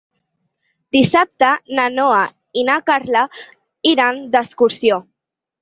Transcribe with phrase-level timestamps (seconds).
[0.97, 1.49] Dissabte
[1.79, 2.23] na Noa
[2.63, 3.23] i na Carla
[3.95, 5.03] iran d'excursió.